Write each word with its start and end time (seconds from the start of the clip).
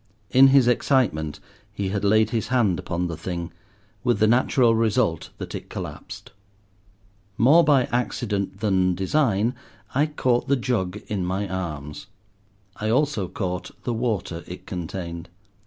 In 0.31 0.47
his 0.47 0.67
excitement 0.67 1.39
he 1.71 1.89
had 1.89 2.03
laid 2.03 2.31
his 2.31 2.47
hand 2.47 2.79
upon 2.79 3.05
the 3.05 3.15
thing, 3.15 3.51
with 4.03 4.17
the 4.17 4.25
natural 4.25 4.73
result 4.73 5.29
that 5.37 5.53
it 5.53 5.69
collapsed. 5.69 6.31
More 7.37 7.63
by 7.63 7.83
accident 7.91 8.61
than 8.61 8.95
design 8.95 9.53
I 9.93 10.07
caught 10.07 10.47
the 10.47 10.55
jug 10.55 10.97
in 11.05 11.23
my 11.23 11.47
arms. 11.47 12.07
I 12.77 12.89
also 12.89 13.27
caught 13.27 13.69
the 13.83 13.93
water 13.93 14.43
it 14.47 14.65
contained. 14.65 15.29